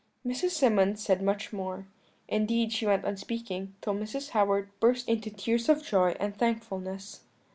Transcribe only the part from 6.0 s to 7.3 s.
and thankfulness.